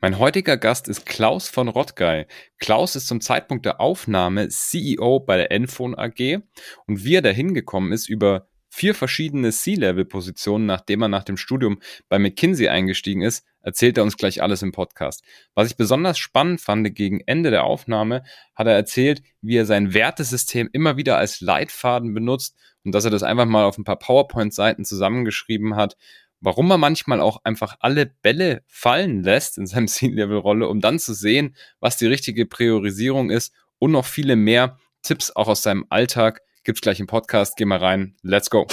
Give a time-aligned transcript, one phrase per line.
[0.00, 2.28] Mein heutiger Gast ist Klaus von Rottgei.
[2.58, 6.38] Klaus ist zum Zeitpunkt der Aufnahme CEO bei der Enphone AG
[6.86, 11.80] und wie er dahin gekommen ist über vier verschiedene C-Level-Positionen, nachdem er nach dem Studium
[12.08, 15.24] bei McKinsey eingestiegen ist, erzählt er uns gleich alles im Podcast.
[15.54, 18.22] Was ich besonders spannend fand, gegen Ende der Aufnahme
[18.54, 23.10] hat er erzählt, wie er sein Wertesystem immer wieder als Leitfaden benutzt und dass er
[23.10, 25.96] das einfach mal auf ein paar PowerPoint-Seiten zusammengeschrieben hat,
[26.40, 31.14] warum er manchmal auch einfach alle Bälle fallen lässt in seinem C-Level-Rolle, um dann zu
[31.14, 36.42] sehen, was die richtige Priorisierung ist und noch viele mehr Tipps auch aus seinem Alltag
[36.64, 37.56] gibt's gleich im Podcast.
[37.56, 38.14] Geh mal rein.
[38.22, 38.66] Let's go.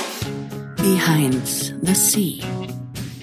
[0.78, 1.48] Behind
[1.82, 2.44] the Sea.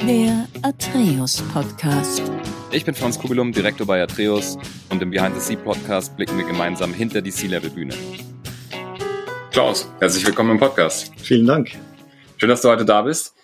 [0.07, 2.23] Der Atreus Podcast.
[2.71, 4.57] Ich bin Franz Kugelum, Direktor bei Atreus
[4.89, 7.95] und im Behind the Sea Podcast blicken wir gemeinsam hinter die Sea-Level-Bühne.
[9.51, 11.13] Klaus, herzlich willkommen im Podcast.
[11.19, 11.73] Vielen Dank.
[12.39, 13.35] Schön, dass du heute da bist.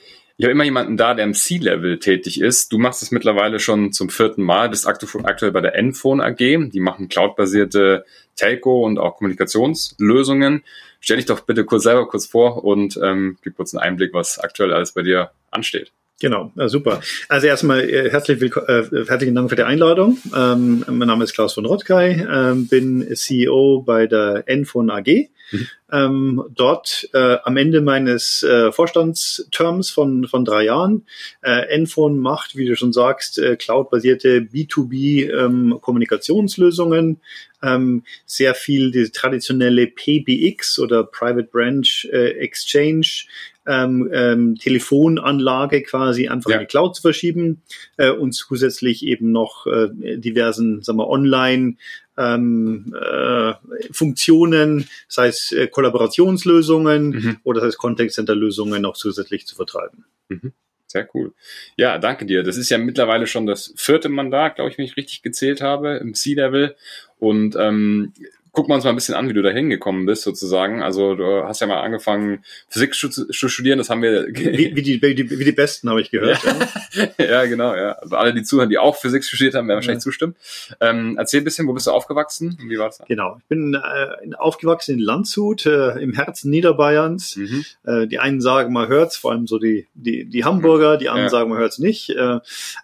[0.41, 2.73] Ich habe immer jemanden da, der im C-Level tätig ist.
[2.73, 6.37] Du machst es mittlerweile schon zum vierten Mal, bist aktuell bei der Enphone AG.
[6.37, 8.05] Die machen cloudbasierte
[8.37, 10.63] Telco und auch Kommunikationslösungen.
[11.01, 14.39] Stell dich doch bitte kurz selber kurz vor und ähm, gib kurz einen Einblick, was
[14.39, 15.91] aktuell alles bei dir ansteht.
[16.21, 17.01] Genau, ja, super.
[17.29, 20.19] Also erstmal äh, herzlich äh, herzlichen Dank für die Einladung.
[20.37, 25.31] Ähm, mein Name ist Klaus von Rottgei, ähm, bin CEO bei der Enphone AG.
[25.51, 25.67] Mhm.
[25.91, 31.07] Ähm, dort äh, am Ende meines äh, Vorstandsterms von, von drei Jahren.
[31.43, 37.23] Äh, Enphone macht, wie du schon sagst, äh, cloud-basierte B2B-Kommunikationslösungen.
[37.63, 43.25] Ähm, sehr viel die traditionelle PBX oder Private Branch äh, Exchange
[43.69, 46.57] ähm, ähm, Telefonanlage quasi einfach ja.
[46.57, 47.63] in die Cloud zu verschieben
[47.99, 51.77] äh, und zusätzlich eben noch äh, diversen, sagen wir, Online
[52.17, 53.55] ähm, äh,
[53.93, 57.37] Funktionen, sei es äh, Kollaborationslösungen mhm.
[57.45, 60.05] oder sei es Contact Center Lösungen noch zusätzlich zu vertreiben.
[60.29, 60.53] Mhm.
[60.87, 61.35] Sehr cool.
[61.77, 62.43] Ja, danke dir.
[62.43, 65.99] Das ist ja mittlerweile schon das vierte Mandat, glaube ich, wenn ich richtig gezählt habe,
[65.99, 66.77] im C-Level.
[67.19, 68.15] Und ähm,
[68.59, 70.83] gucken wir uns mal ein bisschen an, wie du da hingekommen bist, sozusagen.
[70.83, 74.27] Also du hast ja mal angefangen, Physik zu studieren, das haben wir...
[74.27, 76.41] Wie, wie, die, wie, die, wie die Besten, habe ich gehört.
[76.43, 77.09] Ja.
[77.25, 77.93] ja, genau, ja.
[77.93, 80.11] Also alle, die zuhören, die auch Physik studiert haben, werden wahrscheinlich ja.
[80.11, 80.35] zustimmen.
[80.81, 83.01] Ähm, erzähl ein bisschen, wo bist du aufgewachsen wie war das?
[83.07, 87.37] Genau, ich bin äh, aufgewachsen in Landshut, äh, im Herzen Niederbayerns.
[87.37, 87.65] Mhm.
[87.85, 91.27] Äh, die einen sagen, man hört's, vor allem so die, die, die Hamburger, die anderen
[91.27, 91.31] ja.
[91.31, 92.11] sagen, man hört's nicht.
[92.11, 92.41] Äh,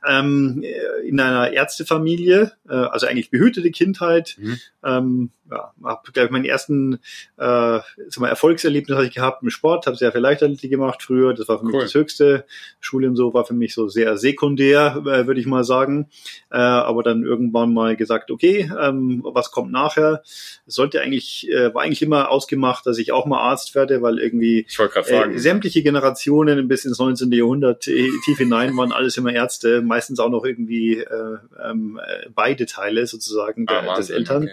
[0.06, 0.65] ähm,
[1.04, 4.59] in einer Ärztefamilie, äh, also eigentlich behütete Kindheit, mhm.
[4.84, 6.94] ähm, ja, habe glaube ich meinen ersten
[7.36, 11.34] äh, sag mal, Erfolgserlebnis hatte ich gehabt im Sport, habe sehr viel Leichtathletik gemacht früher,
[11.34, 11.72] das war für cool.
[11.72, 12.44] mich das höchste.
[12.80, 16.08] Schule so war für mich so sehr sekundär, äh, würde ich mal sagen.
[16.50, 20.22] Äh, aber dann irgendwann mal gesagt, okay, ähm, was kommt nachher?
[20.66, 24.19] Es sollte eigentlich, äh, war eigentlich immer ausgemacht, dass ich auch mal Arzt werde, weil
[24.19, 27.31] irgendwie äh, sämtliche Generationen bis ins 19.
[27.32, 32.28] Jahrhundert äh, tief hinein waren alles immer Ärzte, meistens auch noch irgendwie äh, ähm, äh,
[32.34, 34.44] beide Teile sozusagen ah, der, des Eltern.
[34.44, 34.52] Okay.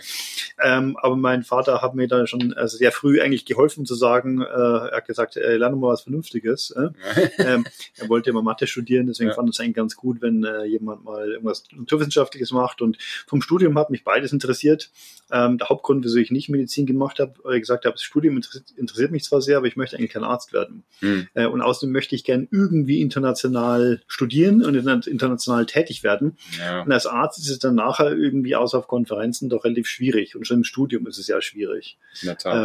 [0.62, 4.42] Ähm, aber mein Vater hat mir da schon also sehr früh eigentlich geholfen zu sagen,
[4.42, 6.72] äh, er hat gesagt, äh, lerne mal was Vernünftiges.
[6.72, 6.90] Äh.
[7.38, 7.66] ähm,
[7.98, 9.36] er wollte immer Mathe studieren, deswegen ja.
[9.36, 12.82] fand es eigentlich ganz gut, wenn äh, jemand mal irgendwas Naturwissenschaftliches macht.
[12.82, 12.98] Und
[13.28, 14.92] vom Studium hat mich beides interessiert.
[15.32, 18.36] Ähm, der Hauptgrund, wieso ich nicht Medizin gemacht habe, weil ich gesagt habe, das Studium
[18.36, 20.84] interessiert, interessiert, mich zwar sehr, aber ich möchte eigentlich kein Arzt werden.
[21.02, 21.28] Mhm.
[21.34, 24.76] Äh, und außerdem möchte ich gern irgendwie international studieren und
[25.08, 26.38] international tätig werden.
[26.60, 26.82] Ja.
[26.82, 30.36] Und als Arzt ist es dann nachher irgendwie außer auf Konferenzen doch relativ schwierig.
[30.36, 31.98] Und schon im Studium ist es ja schwierig.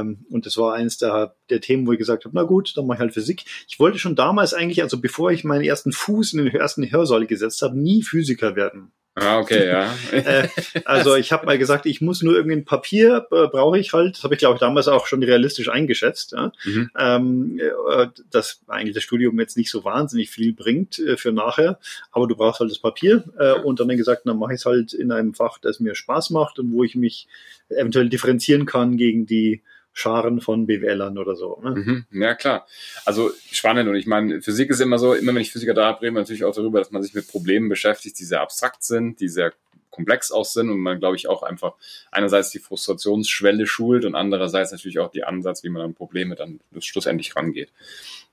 [0.01, 2.87] Ähm, und das war eines der, der Themen, wo ich gesagt habe, na gut, dann
[2.87, 3.45] mache ich halt Physik.
[3.69, 7.27] Ich wollte schon damals eigentlich, also bevor ich meinen ersten Fuß in den ersten Hörsaal
[7.27, 8.93] gesetzt habe, nie Physiker werden.
[9.19, 9.95] Ah, okay, ja.
[10.13, 10.47] äh,
[10.85, 14.17] also ich habe mal gesagt, ich muss nur irgendein Papier, äh, brauche ich halt.
[14.17, 16.33] Das habe ich, glaube ich, damals auch schon realistisch eingeschätzt.
[16.33, 16.53] Ja?
[16.65, 16.91] Mhm.
[16.99, 21.79] Ähm, äh, dass eigentlich das Studium jetzt nicht so wahnsinnig viel bringt äh, für nachher,
[22.13, 23.25] aber du brauchst halt das Papier.
[23.65, 26.59] Und dann gesagt, dann mache ich es halt in einem Fach, das mir Spaß macht
[26.59, 27.27] und wo ich mich
[27.71, 29.63] eventuell differenzieren kann gegen die
[29.99, 31.59] Scharen von BWLern oder so.
[31.65, 31.71] Ne?
[31.71, 32.67] Mhm, ja, klar.
[33.07, 33.89] Also spannend.
[33.89, 36.21] Und ich meine, Physik ist immer so, immer wenn ich Physiker da habe, reden wir
[36.21, 39.55] natürlich auch darüber, dass man sich mit Problemen beschäftigt, die sehr abstrakt sind, die sehr
[39.91, 41.73] komplex auch sind und man, glaube ich, auch einfach
[42.11, 46.61] einerseits die Frustrationsschwelle schult und andererseits natürlich auch die Ansatz, wie man an Probleme dann
[46.79, 47.71] schlussendlich rangeht.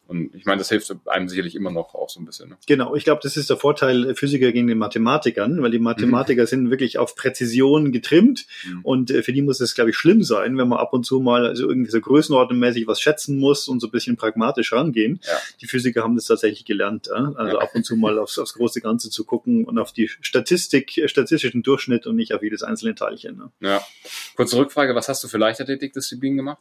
[0.06, 2.50] Und ich meine, das hilft einem sicherlich immer noch auch so ein bisschen.
[2.50, 2.58] Ne?
[2.68, 6.48] Genau, ich glaube, das ist der Vorteil Physiker gegen den Mathematikern, weil die Mathematiker mhm.
[6.54, 8.82] sind wirklich auf Präzision getrimmt mhm.
[8.84, 11.22] und äh, für die muss es, glaube ich, schlimm sein, wenn man ab und zu
[11.22, 15.22] mal also irgendwie so größenordnungsmäßig was schätzen muss und so ein bisschen pragmatisch rangehen.
[15.24, 15.38] Ja.
[15.62, 17.60] Die Physiker haben das tatsächlich gelernt, also ja.
[17.60, 21.08] ab und zu mal aufs, aufs große Ganze zu gucken und auf die Statistik, äh,
[21.08, 23.38] statistischen Durchschnitt und nicht auf jedes einzelne Teilchen.
[23.38, 23.52] Ne?
[23.62, 23.82] Ja.
[24.36, 26.58] Kurze Rückfrage, was hast du für Leichtathletikdisziplinen gemacht?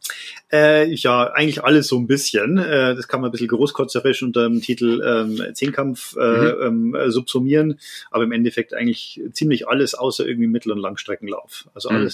[0.49, 2.57] Äh, ja, eigentlich alles so ein bisschen.
[2.57, 6.93] Äh, das kann man bisschen großkotzerisch unter dem Titel ähm, Zehnkampf äh, mhm.
[6.95, 11.67] ähm, subsumieren, aber im Endeffekt eigentlich ziemlich alles außer irgendwie Mittel- und Langstreckenlauf.
[11.73, 12.07] Also mhm.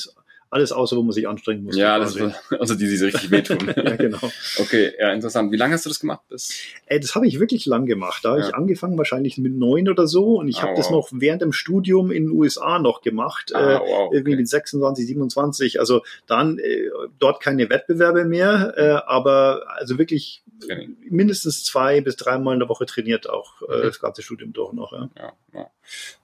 [0.52, 1.76] Alles außer, wo man sich anstrengen muss.
[1.76, 2.18] Ja, alles,
[2.60, 3.60] also die, die sich richtig wehtun.
[3.76, 4.20] ja, genau.
[4.58, 5.52] Okay, ja, interessant.
[5.52, 6.22] Wie lange hast du das gemacht?
[6.30, 6.54] Bis?
[6.88, 8.26] Äh, das habe ich wirklich lang gemacht.
[8.26, 8.48] Da habe ja.
[8.48, 10.78] ich angefangen wahrscheinlich mit neun oder so und ich ah, habe wow.
[10.78, 13.54] das noch während dem Studium in den USA noch gemacht.
[13.54, 14.42] Ah, äh, wow, irgendwie okay.
[14.42, 15.80] mit 26, 27.
[15.80, 20.98] Also dann äh, dort keine Wettbewerbe mehr, äh, aber also wirklich Training.
[21.10, 23.82] mindestens zwei bis dreimal in der Woche trainiert auch äh, mhm.
[23.84, 24.92] das ganze Studium durch noch.
[24.94, 25.72] Ja, ja, ja.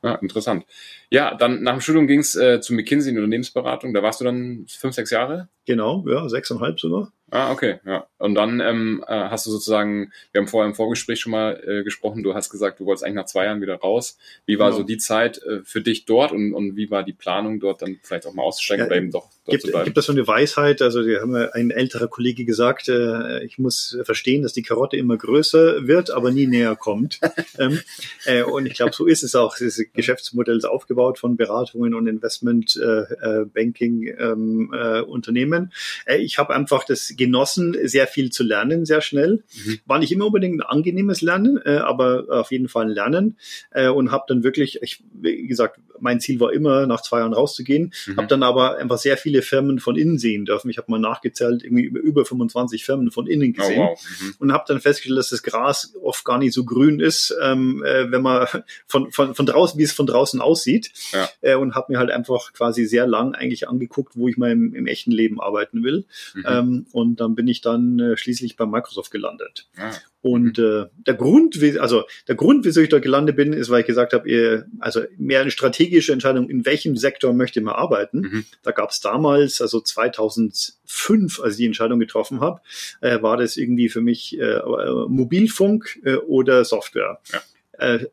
[0.04, 0.66] ja interessant.
[1.10, 3.94] Ja, dann nach dem Studium ging es äh, zu McKinsey in Unternehmensberatung.
[3.94, 5.50] Da warst du dann fünf, sechs Jahre?
[5.66, 7.12] Genau, ja, sechseinhalb sogar.
[7.32, 8.08] Ah, okay, ja.
[8.18, 11.84] Und dann ähm, äh, hast du sozusagen, wir haben vorher im Vorgespräch schon mal äh,
[11.84, 14.18] gesprochen, du hast gesagt, du wolltest eigentlich nach zwei Jahren wieder raus.
[14.46, 14.82] Wie war genau.
[14.82, 18.00] so die Zeit äh, für dich dort und, und wie war die Planung dort dann
[18.04, 19.72] vielleicht auch mal auszusteigen ja, oder eben doch gibt?
[19.84, 23.98] Gibt das so eine Weisheit, also wir haben ein älterer Kollege gesagt, äh, ich muss
[24.04, 27.20] verstehen, dass die Karotte immer größer wird, aber nie näher kommt.
[27.60, 27.80] ähm,
[28.26, 29.58] äh, und ich glaube, so ist es auch.
[29.58, 35.72] Das Geschäftsmodell ist aufgebaut von Beratungen und Investment äh, äh, Banking ähm, äh, Unternehmen.
[36.06, 39.44] Äh, ich habe einfach das genossen, sehr viel zu lernen, sehr schnell.
[39.66, 39.80] Mhm.
[39.86, 43.38] War nicht immer unbedingt ein angenehmes Lernen, aber auf jeden Fall ein Lernen
[43.72, 47.94] und habe dann wirklich, ich, wie gesagt, mein Ziel war immer, nach zwei Jahren rauszugehen,
[48.08, 48.18] mhm.
[48.18, 50.70] habe dann aber einfach sehr viele Firmen von innen sehen dürfen.
[50.70, 54.06] Ich habe mal nachgezählt, irgendwie über 25 Firmen von innen oh, gesehen oh, wow.
[54.22, 54.34] mhm.
[54.40, 58.12] und habe dann festgestellt, dass das Gras oft gar nicht so grün ist, ähm, äh,
[58.12, 58.48] wenn man
[58.88, 61.30] von, von, von draußen, wie es von draußen aussieht ja.
[61.42, 64.74] äh, und habe mir halt einfach quasi sehr lang eigentlich angeguckt, wo ich mal im,
[64.74, 66.46] im echten Leben arbeiten will mhm.
[66.48, 69.68] ähm, und dann bin ich dann äh, schließlich bei Microsoft gelandet.
[69.78, 69.92] Ah.
[70.26, 73.82] Und äh, der Grund, wie, also der Grund, wieso ich dort gelandet bin, ist, weil
[73.82, 78.22] ich gesagt habe, ihr, also mehr eine strategische Entscheidung, in welchem Sektor möchte man arbeiten.
[78.22, 78.46] Mhm.
[78.64, 82.60] Da gab es damals, also 2005, als ich die Entscheidung getroffen habe,
[83.02, 84.62] äh, war das irgendwie für mich äh,
[85.08, 87.20] Mobilfunk äh, oder Software.
[87.32, 87.42] Ja.
[87.78, 88.08] Äh,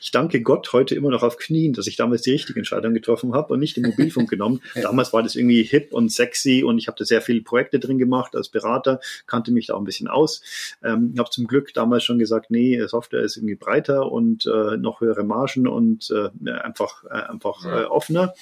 [0.00, 3.34] ich danke Gott heute immer noch auf Knien, dass ich damals die richtige Entscheidung getroffen
[3.34, 4.60] habe und nicht den Mobilfunk genommen.
[4.82, 7.98] Damals war das irgendwie hip und sexy und ich habe da sehr viele Projekte drin
[7.98, 10.42] gemacht als Berater, kannte mich da auch ein bisschen aus.
[10.82, 15.00] Ähm, habe zum Glück damals schon gesagt, nee, Software ist irgendwie breiter und äh, noch
[15.00, 18.34] höhere Margen und äh, einfach, äh, einfach äh, offener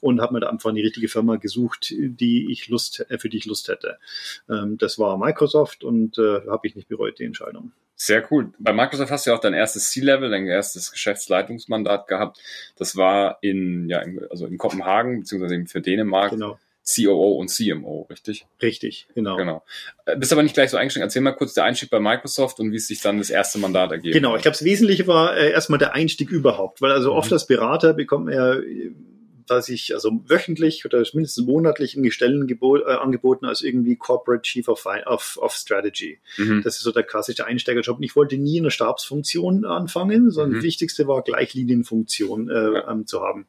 [0.00, 3.38] und habe mir da einfach eine richtige Firma gesucht, die ich Lust, äh, für die
[3.38, 3.98] ich Lust hätte.
[4.48, 7.72] Ähm, das war Microsoft und äh, habe ich nicht bereut, die Entscheidung.
[8.00, 8.52] Sehr cool.
[8.60, 12.38] Bei Microsoft hast du ja auch dein erstes C-Level, dein erstes Geschäftsleitungsmandat gehabt.
[12.76, 16.30] Das war in, ja, also in Kopenhagen, beziehungsweise eben für Dänemark.
[16.30, 16.58] Genau.
[16.88, 18.46] COO und CMO, richtig?
[18.62, 19.36] Richtig, genau.
[19.36, 19.62] genau.
[20.06, 21.02] Äh, bist aber nicht gleich so eingestiegen.
[21.02, 23.90] Erzähl mal kurz der Einstieg bei Microsoft und wie es sich dann das erste Mandat
[23.90, 27.18] ergeben Genau, ich glaube, das Wesentliche war äh, erstmal der Einstieg überhaupt, weil also mhm.
[27.18, 28.54] oft als Berater bekommt man ja
[29.50, 34.68] dass ich also wöchentlich oder mindestens monatlich irgendwie Stellen äh, angeboten als irgendwie Corporate Chief
[34.68, 36.18] of, of, of Strategy.
[36.36, 36.62] Mhm.
[36.62, 37.96] Das ist so der klassische Einsteigerjob.
[37.98, 40.54] Und ich wollte nie in einer Stabsfunktion anfangen, sondern mhm.
[40.56, 42.90] das Wichtigste war gleich Linienfunktion äh, ja.
[42.90, 43.46] ähm, zu haben.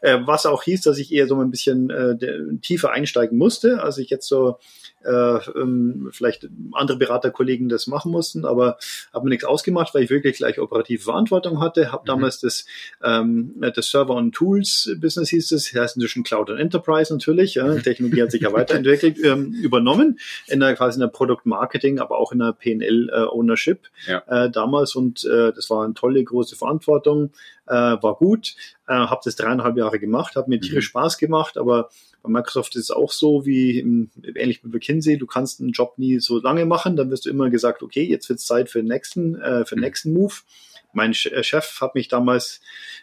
[0.00, 2.16] Äh, was auch hieß, dass ich eher so ein bisschen äh,
[2.60, 3.82] tiefer einsteigen musste.
[3.82, 4.58] Also ich jetzt so
[5.06, 8.78] äh, ähm, vielleicht andere Beraterkollegen das machen mussten, aber
[9.12, 11.92] habe mir nichts ausgemacht, weil ich wirklich gleich operative Verantwortung hatte.
[11.92, 12.06] Habe mhm.
[12.06, 12.66] damals das,
[13.02, 17.54] ähm, das Server und Tools Business hieß es, heißt inzwischen Cloud und Enterprise natürlich.
[17.54, 17.74] Ja.
[17.74, 21.98] Die Technologie hat sich ja weiterentwickelt, ähm, übernommen in der quasi in der Product Marketing,
[21.98, 24.22] aber auch in der PNL äh, Ownership ja.
[24.26, 27.30] äh, damals und äh, das war eine tolle große Verantwortung,
[27.66, 28.54] äh, war gut.
[28.88, 30.90] Äh, habe das dreieinhalb Jahre gemacht, hat mir tierisch mhm.
[30.90, 31.90] Spaß gemacht, aber
[32.26, 35.94] bei Microsoft ist es auch so wie im, ähnlich wie McKinsey, du kannst einen Job
[35.96, 38.80] nie so lange machen, dann wirst du immer gesagt, okay, jetzt wird es Zeit für
[38.80, 39.84] den nächsten, äh, für den mhm.
[39.84, 40.34] nächsten Move.
[40.96, 42.60] Mein äh, Chef hat mich damals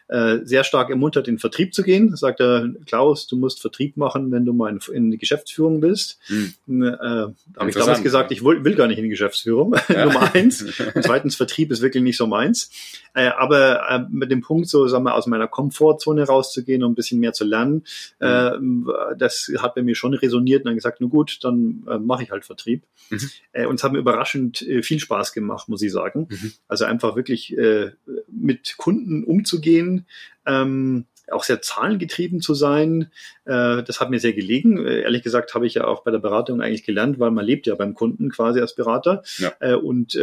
[0.07, 2.15] äh, sehr stark ermuntert, in Vertrieb zu gehen.
[2.15, 6.19] Sagt er, Klaus, du musst Vertrieb machen, wenn du mal in, in die Geschäftsführung willst.
[6.25, 6.83] Hm.
[6.83, 9.75] Äh, da habe ich damals gesagt, ich will, will, gar nicht in die Geschäftsführung.
[9.93, 10.05] Ja.
[10.05, 10.63] Nummer eins.
[10.95, 12.71] Und zweitens, Vertrieb ist wirklich nicht so meins.
[13.13, 16.95] Äh, aber äh, mit dem Punkt, so sagen wir, aus meiner Komfortzone rauszugehen und ein
[16.95, 17.83] bisschen mehr zu lernen,
[18.19, 18.89] mhm.
[18.89, 22.23] äh, das hat bei mir schon resoniert und dann gesagt, nur gut, dann äh, mache
[22.23, 22.83] ich halt Vertrieb.
[23.09, 23.29] Mhm.
[23.51, 26.27] Äh, und es hat mir überraschend äh, viel Spaß gemacht, muss ich sagen.
[26.29, 26.53] Mhm.
[26.67, 27.82] Also einfach wirklich äh,
[28.27, 30.05] mit Kunden umzugehen,
[30.45, 33.11] ähm, auch sehr zahlengetrieben zu sein.
[33.45, 34.85] Äh, das hat mir sehr gelegen.
[34.85, 37.67] Äh, ehrlich gesagt habe ich ja auch bei der Beratung eigentlich gelernt, weil man lebt
[37.67, 39.53] ja beim Kunden quasi als Berater ja.
[39.59, 40.17] Äh, und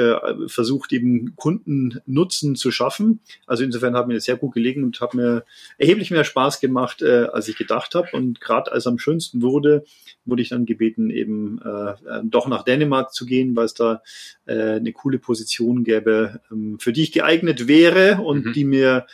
[0.47, 3.21] versucht eben Kundennutzen zu schaffen.
[3.47, 5.45] Also insofern hat mir das sehr gut gelegen und hat mir
[5.79, 8.09] erheblich mehr Spaß gemacht, als ich gedacht habe.
[8.13, 9.85] Und gerade als am schönsten wurde,
[10.25, 11.61] wurde ich dann gebeten, eben
[12.25, 14.03] doch nach Dänemark zu gehen, weil es da
[14.47, 18.53] eine coole Position gäbe, ähm, für die ich geeignet wäre und mhm.
[18.53, 19.07] die mir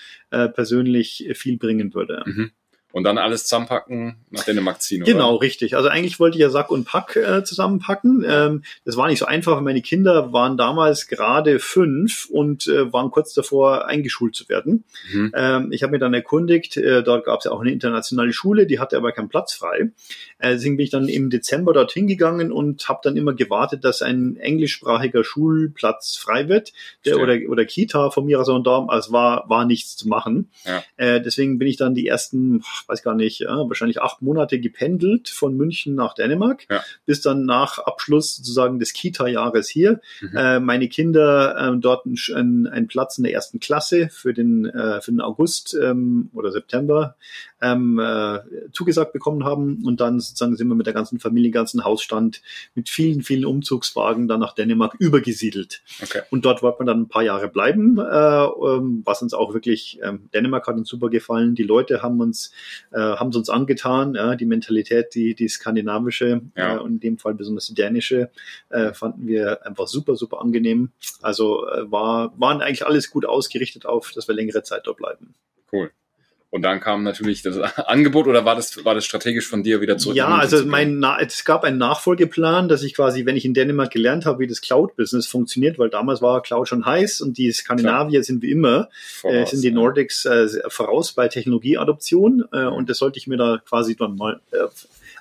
[0.55, 2.23] persönlich viel bringen würde.
[2.26, 2.50] Mhm.
[2.97, 5.12] Und dann alles zusammenpacken, nach Dänemark ziehen, oder?
[5.12, 5.76] Genau, richtig.
[5.76, 8.25] Also eigentlich wollte ich ja Sack und Pack äh, zusammenpacken.
[8.26, 9.61] Ähm, das war nicht so einfach.
[9.61, 14.85] Meine Kinder waren damals gerade fünf und äh, waren kurz davor, eingeschult zu werden.
[15.12, 15.31] Mhm.
[15.37, 18.67] Ähm, ich habe mir dann erkundigt, äh, dort gab es ja auch eine internationale Schule,
[18.67, 19.91] die hatte aber keinen Platz frei.
[20.38, 24.00] Äh, deswegen bin ich dann im Dezember dorthin gegangen und habe dann immer gewartet, dass
[24.00, 26.73] ein englischsprachiger Schulplatz frei wird
[27.05, 28.87] der, oder, oder Kita von mir aus und da.
[28.87, 30.49] Also war, war nichts zu machen.
[30.65, 30.83] Ja.
[30.97, 35.28] Äh, deswegen bin ich dann die ersten, weiß gar nicht, ja, wahrscheinlich acht Monate gependelt
[35.28, 36.83] von München nach Dänemark, ja.
[37.05, 40.37] bis dann nach Abschluss sozusagen des Kita-Jahres hier mhm.
[40.37, 45.00] äh, meine Kinder äh, dort einen, einen Platz in der ersten Klasse für den, äh,
[45.00, 47.16] für den August ähm, oder September
[47.73, 48.40] ähm, äh,
[48.73, 49.82] zugesagt bekommen haben.
[49.85, 52.42] Und dann sozusagen sind wir mit der ganzen Familie, ganzen Hausstand
[52.75, 55.82] mit vielen, vielen Umzugswagen dann nach Dänemark übergesiedelt.
[56.02, 56.23] Okay.
[56.30, 59.99] Und dort wollte man dann ein paar Jahre bleiben, äh, ähm, was uns auch wirklich,
[60.02, 61.54] ähm, Dänemark hat uns super gefallen.
[61.54, 62.52] Die Leute haben uns,
[62.92, 66.76] äh, haben es uns angetan, ja, die Mentalität, die, die skandinavische ja.
[66.76, 68.30] äh, und in dem Fall besonders die dänische,
[68.70, 70.90] äh, fanden wir einfach super, super angenehm.
[71.23, 75.35] Also äh, war, waren eigentlich alles gut ausgerichtet auf, dass wir längere Zeit dort bleiben.
[75.73, 75.90] Cool.
[76.50, 79.99] Und dann kam natürlich das Angebot oder war das, war das strategisch von dir wieder
[79.99, 80.17] zurück?
[80.17, 84.26] Ja, also mein, es gab einen Nachfolgeplan, dass ich quasi, wenn ich in Dänemark gelernt
[84.26, 88.23] habe, wie das Cloud-Business funktioniert, weil damals war Cloud schon heiß und die Skandinavier Klar.
[88.23, 88.88] sind wie immer,
[89.21, 93.37] voraus, äh, sind die Nordics äh, voraus bei Technologieadoption äh, und das sollte ich mir
[93.37, 94.67] da quasi dann mal äh,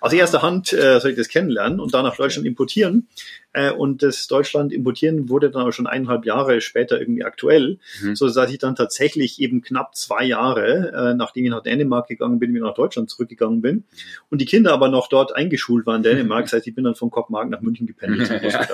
[0.01, 3.07] aus erster Hand äh, soll ich das kennenlernen und dann nach Deutschland importieren.
[3.55, 8.13] Äh, und das Deutschland importieren wurde dann auch schon eineinhalb Jahre später irgendwie aktuell, mhm.
[8.13, 12.37] so dass ich dann tatsächlich eben knapp zwei Jahre, äh, nachdem ich nach Dänemark gegangen
[12.37, 13.85] bin, wieder nach Deutschland zurückgegangen bin
[14.29, 16.43] und die Kinder aber noch dort eingeschult waren in Dänemark.
[16.43, 18.29] Das heißt, ich bin dann von Kopenhagen nach München gependelt.
[18.43, 18.67] ja.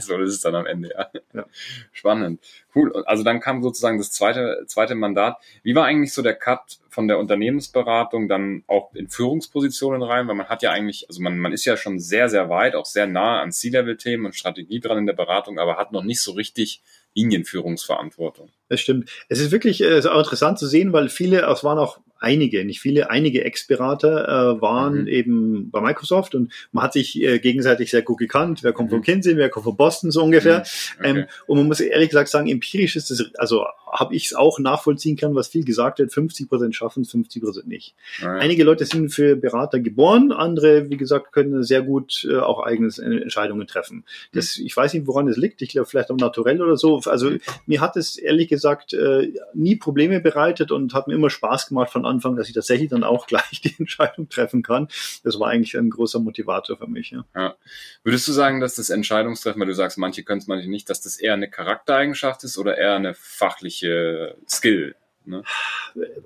[0.00, 1.06] So ist es dann am Ende, ja.
[1.32, 1.46] ja.
[1.92, 2.40] Spannend.
[2.74, 3.04] Cool.
[3.06, 5.36] Also dann kam sozusagen das zweite, zweite Mandat.
[5.62, 10.26] Wie war eigentlich so der Cut von der Unternehmensberatung dann auch in Führungspositionen rein?
[10.26, 12.86] Weil man hat ja eigentlich, also man, man ist ja schon sehr, sehr weit, auch
[12.86, 16.32] sehr nah an C-Level-Themen und Strategie dran in der Beratung, aber hat noch nicht so
[16.32, 16.82] richtig
[17.14, 18.50] Linienführungsverantwortung.
[18.68, 19.10] Das stimmt.
[19.28, 22.80] Es ist wirklich äh, auch interessant zu sehen, weil viele, es waren auch einige, nicht
[22.80, 25.06] viele, einige Ex-Berater äh, waren mhm.
[25.08, 28.62] eben bei Microsoft und man hat sich äh, gegenseitig sehr gut gekannt.
[28.62, 28.96] Wer kommt mhm.
[28.96, 30.60] von Kinsey, wer kommt von Boston so ungefähr.
[30.98, 30.98] Mhm.
[30.98, 31.18] Okay.
[31.20, 34.58] Ähm, und man muss ehrlich gesagt sagen, empirisch ist das, also habe ich es auch
[34.58, 37.94] nachvollziehen können, was viel gesagt wird, 50 Prozent schaffen 50 Prozent nicht.
[38.20, 38.32] Ja.
[38.38, 42.90] Einige Leute sind für Berater geboren, andere, wie gesagt, können sehr gut äh, auch eigene
[43.22, 44.04] Entscheidungen treffen.
[44.32, 44.66] Das, mhm.
[44.66, 45.62] Ich weiß nicht, woran es liegt.
[45.62, 47.00] Ich glaube, vielleicht am Naturell oder so.
[47.06, 47.30] Also
[47.66, 51.90] mir hat es ehrlich gesagt äh, nie Probleme bereitet und hat mir immer Spaß gemacht
[51.90, 54.88] von Anfang, dass ich tatsächlich dann auch gleich die Entscheidung treffen kann.
[55.22, 57.10] Das war eigentlich ein großer Motivator für mich.
[57.10, 57.24] Ja.
[57.34, 57.56] ja.
[58.02, 61.00] Würdest du sagen, dass das Entscheidungstreffen, weil du sagst, manche können es, manche nicht, dass
[61.00, 64.96] das eher eine Charaktereigenschaft ist oder eher eine fachliche Skill?
[65.24, 65.42] Ne?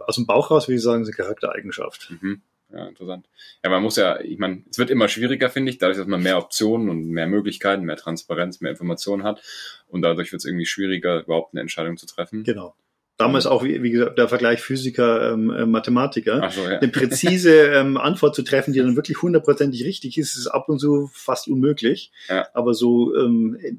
[0.06, 2.12] Aus dem Bauch raus würde ich sagen, es ist eine Charaktereigenschaft.
[2.20, 2.42] Mhm.
[2.70, 3.26] Ja, interessant.
[3.64, 6.22] Ja, man muss ja, ich meine, es wird immer schwieriger, finde ich, dadurch, dass man
[6.22, 9.42] mehr Optionen und mehr Möglichkeiten, mehr Transparenz, mehr Informationen hat.
[9.86, 12.44] Und dadurch wird es irgendwie schwieriger, überhaupt eine Entscheidung zu treffen.
[12.44, 12.74] Genau.
[13.18, 16.50] Damals auch, wie, wie gesagt, der Vergleich Physiker, ähm, äh, Mathematiker.
[16.50, 16.78] So, ja.
[16.78, 20.78] Eine präzise ähm, Antwort zu treffen, die dann wirklich hundertprozentig richtig ist, ist ab und
[20.78, 22.12] zu fast unmöglich.
[22.28, 22.46] Ja.
[22.54, 23.74] Aber so ähm, äh,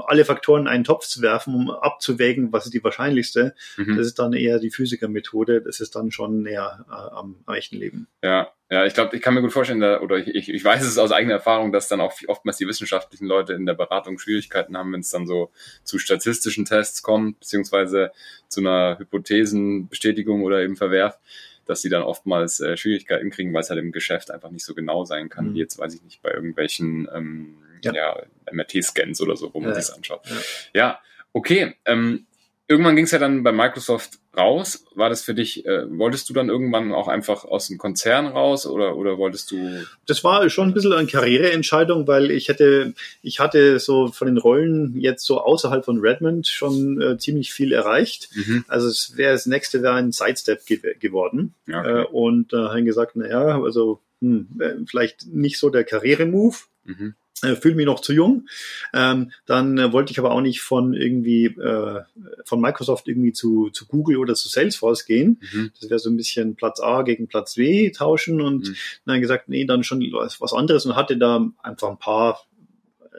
[0.00, 3.96] alle Faktoren in einen Topf zu werfen, um abzuwägen, was ist die wahrscheinlichste, mhm.
[3.96, 5.62] das ist dann eher die Physikermethode.
[5.62, 8.08] Das ist dann schon näher äh, am, am echten Leben.
[8.24, 11.10] Ja, ja, ich glaube, ich kann mir gut vorstellen, oder ich, ich weiß es aus
[11.10, 15.00] eigener Erfahrung, dass dann auch oftmals die wissenschaftlichen Leute in der Beratung Schwierigkeiten haben, wenn
[15.00, 15.50] es dann so
[15.82, 18.12] zu statistischen Tests kommt, beziehungsweise
[18.46, 21.18] zu einer Hypothesenbestätigung oder eben Verwerf,
[21.66, 24.74] dass sie dann oftmals äh, Schwierigkeiten kriegen, weil es halt im Geschäft einfach nicht so
[24.74, 25.54] genau sein kann, mhm.
[25.54, 27.92] wie jetzt, weiß ich nicht, bei irgendwelchen ähm, ja.
[27.92, 28.22] ja
[28.52, 29.80] MRT-Scans oder so, wo man ja.
[29.80, 30.20] sich anschaut.
[30.26, 30.36] Ja,
[30.74, 31.00] ja
[31.32, 31.74] okay.
[31.86, 32.26] Ähm,
[32.70, 34.84] irgendwann ging es ja dann bei Microsoft raus.
[34.94, 38.64] War das für dich, äh, wolltest du dann irgendwann auch einfach aus dem Konzern raus
[38.64, 39.84] oder, oder wolltest du?
[40.06, 44.38] Das war schon ein bisschen eine Karriereentscheidung, weil ich hätte, ich hatte so von den
[44.38, 48.30] Rollen jetzt so außerhalb von Redmond schon äh, ziemlich viel erreicht.
[48.34, 48.64] Mhm.
[48.68, 51.54] Also es wäre das nächste wäre ein Sidestep ge geworden.
[51.66, 52.02] Ja, okay.
[52.02, 55.82] äh, und da äh, habe ich gesagt, naja, also hm, äh, vielleicht nicht so der
[55.82, 56.66] Karrieremove.
[56.84, 58.48] Mhm äh, fühle mich noch zu jung.
[58.92, 62.00] Ähm, dann äh, wollte ich aber auch nicht von irgendwie äh,
[62.44, 65.40] von Microsoft irgendwie zu, zu Google oder zu Salesforce gehen.
[65.52, 65.72] Mhm.
[65.80, 68.76] Das wäre so ein bisschen Platz A gegen Platz B tauschen und mhm.
[69.06, 72.40] dann gesagt, nee, dann schon was anderes und hatte da einfach ein paar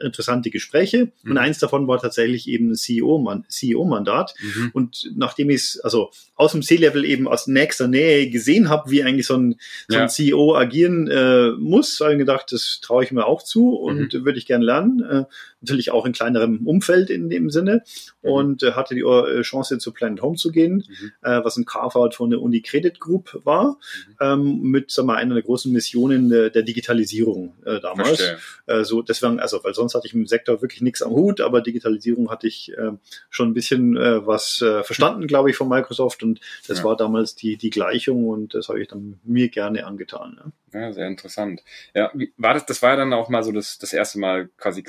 [0.00, 1.12] interessante Gespräche.
[1.22, 1.32] Mhm.
[1.32, 3.48] Und eins davon war tatsächlich eben ein CEO-Mandat.
[3.48, 4.70] CEO mhm.
[4.72, 9.02] Und nachdem ich es also aus dem C-Level eben aus nächster Nähe gesehen habe, wie
[9.02, 9.56] eigentlich so ein,
[9.88, 13.74] so ein CEO agieren äh, muss, habe ich gedacht, das traue ich mir auch zu
[13.74, 14.24] und mhm.
[14.24, 15.02] würde ich gerne lernen.
[15.02, 15.24] Äh,
[15.62, 17.82] natürlich auch in kleinerem Umfeld in dem Sinne
[18.22, 18.30] mhm.
[18.30, 21.12] und äh, hatte die äh, Chance zu Planet Home zu gehen, mhm.
[21.22, 23.78] äh, was ein Carve-out von der Uni Credit Group war,
[24.08, 24.16] mhm.
[24.20, 28.22] ähm, mit sagen wir, einer der großen Missionen der, der Digitalisierung äh, damals.
[28.66, 31.60] Äh, so deswegen, also weil sonst hatte ich im Sektor wirklich nichts am Hut, aber
[31.60, 32.92] Digitalisierung hatte ich äh,
[33.30, 36.84] schon ein bisschen äh, was äh, verstanden, glaube ich, von Microsoft und das ja.
[36.84, 40.52] war damals die die Gleichung und das habe ich dann mir gerne angetan.
[40.72, 41.62] Ja, ja sehr interessant.
[41.94, 44.48] Ja, wie, war das, das war ja dann auch mal so das, das erste Mal
[44.56, 44.82] quasi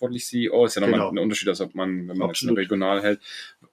[0.00, 0.64] gesamtverantwortlich CEO.
[0.64, 1.10] Ist ja nochmal genau.
[1.10, 2.56] ein Unterschied, als ob man, wenn man Absolut.
[2.56, 3.20] jetzt regional hält.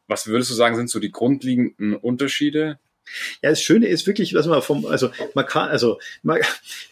[0.07, 2.79] Was würdest du sagen, sind so die grundlegenden Unterschiede
[3.41, 6.39] ja, das Schöne ist wirklich, dass man vom, also man kann, also man,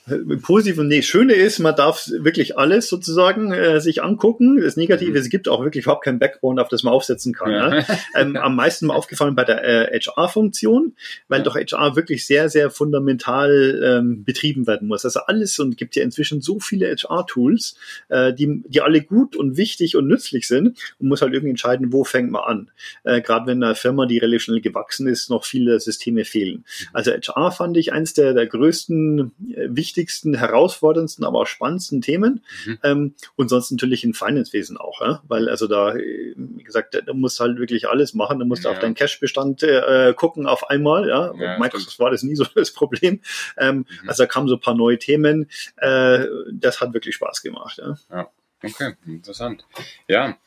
[0.42, 4.62] positiv und nee, Schöne ist, man darf wirklich alles sozusagen äh, sich angucken.
[4.62, 5.18] Das Negative, mhm.
[5.18, 7.52] es gibt auch wirklich überhaupt kein Backbone, auf das man aufsetzen kann.
[7.52, 7.70] Ja.
[7.70, 7.86] Ne?
[8.16, 10.94] Ähm, am meisten aufgefallen bei der äh, HR-Funktion,
[11.28, 11.44] weil ja.
[11.44, 15.04] doch HR wirklich sehr, sehr fundamental ähm, betrieben werden muss.
[15.06, 17.78] Also alles und gibt ja inzwischen so viele HR-Tools,
[18.10, 21.92] äh, die, die alle gut und wichtig und nützlich sind und muss halt irgendwie entscheiden,
[21.92, 22.72] wo fängt man an.
[23.04, 26.66] Äh, Gerade wenn eine Firma, die relativ schnell gewachsen ist, noch viele Systeme Systeme fehlen.
[26.94, 32.44] Also HR fand ich eins der, der größten, äh, wichtigsten, herausforderndsten, aber auch spannendsten Themen.
[32.66, 32.80] Mhm.
[32.84, 35.22] Ähm, und sonst natürlich im Finance-Wesen auch, ja?
[35.28, 38.40] weil also da, wie gesagt, da musst halt wirklich alles machen.
[38.40, 38.74] Da musst du ja.
[38.74, 41.08] auf deinen Cash-Bestand äh, gucken auf einmal.
[41.08, 41.34] Ja?
[41.38, 42.00] ja Microsoft stimmt.
[42.00, 43.22] war das nie so das Problem.
[43.58, 44.10] Ähm, mhm.
[44.10, 45.50] Also da kamen so ein paar neue Themen.
[45.78, 47.80] Äh, das hat wirklich Spaß gemacht.
[47.80, 48.30] Ja, ja.
[48.64, 49.66] okay, interessant.
[50.08, 50.38] Ja,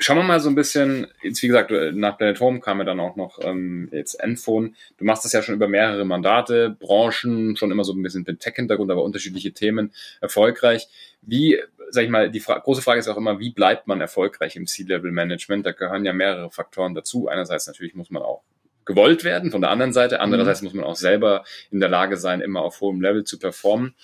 [0.00, 3.00] Schauen wir mal so ein bisschen, jetzt wie gesagt, nach Planet Home kam ja dann
[3.00, 4.74] auch noch ähm, jetzt Endphone.
[4.98, 8.40] Du machst das ja schon über mehrere Mandate, Branchen, schon immer so ein bisschen mit
[8.40, 10.88] Tech-Hintergrund, aber unterschiedliche Themen erfolgreich.
[11.22, 11.60] Wie,
[11.90, 14.66] sag ich mal, die Fra große Frage ist auch immer, wie bleibt man erfolgreich im
[14.66, 15.64] C-Level-Management?
[15.64, 17.28] Da gehören ja mehrere Faktoren dazu.
[17.28, 18.42] Einerseits natürlich muss man auch
[18.84, 20.20] gewollt werden, von der anderen Seite.
[20.20, 20.66] Andererseits mhm.
[20.66, 23.94] muss man auch selber in der Lage sein, immer auf hohem Level zu performen.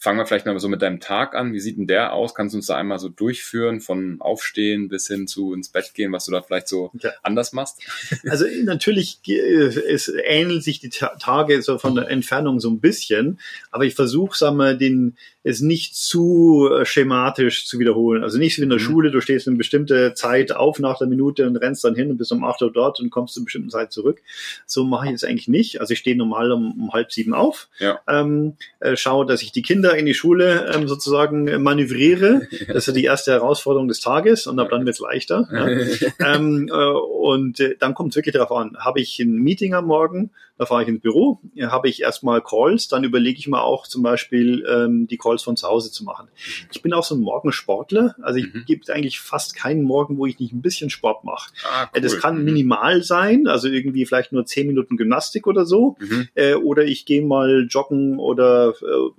[0.00, 1.52] Fangen wir vielleicht mal so mit deinem Tag an.
[1.52, 2.34] Wie sieht denn der aus?
[2.34, 6.12] Kannst du uns da einmal so durchführen, von Aufstehen bis hin zu ins Bett gehen,
[6.12, 7.10] was du da vielleicht so ja.
[7.22, 7.82] anders machst?
[8.28, 13.40] Also natürlich äh, es ähnelt sich die Tage so von der Entfernung so ein bisschen,
[13.70, 15.16] aber ich versuche, sagen wir, den
[15.48, 18.22] es nicht zu äh, schematisch zu wiederholen.
[18.22, 18.82] Also nicht wie in der mhm.
[18.82, 22.18] Schule, du stehst eine bestimmte Zeit auf nach der Minute und rennst dann hin und
[22.18, 24.20] bist um acht Uhr dort und kommst zu einer bestimmten Zeit zurück.
[24.66, 25.80] So mache ich es eigentlich nicht.
[25.80, 27.98] Also ich stehe normal um, um halb sieben auf, ja.
[28.06, 32.48] ähm, äh, schaue, dass ich die Kinder in die Schule ähm, sozusagen manövriere.
[32.68, 35.48] Das ist die erste Herausforderung des Tages und ab dann wird es leichter.
[35.52, 36.34] Ja.
[36.34, 39.86] ähm, äh, und äh, dann kommt es wirklich darauf an, habe ich ein Meeting am
[39.86, 43.86] Morgen, da fahre ich ins Büro, habe ich erstmal Calls, dann überlege ich mir auch
[43.86, 46.26] zum Beispiel ähm, die Calls von zu Hause zu machen.
[46.26, 46.68] Mhm.
[46.72, 48.64] Ich bin auch so ein Morgensportler, also ich mhm.
[48.66, 51.52] gibt eigentlich fast keinen Morgen, wo ich nicht ein bisschen Sport mache.
[51.64, 52.00] Ah, äh, cool.
[52.02, 52.44] Das kann mhm.
[52.44, 56.28] minimal sein, also irgendwie vielleicht nur zehn Minuten Gymnastik oder so, mhm.
[56.34, 59.10] äh, oder ich gehe mal joggen oder äh,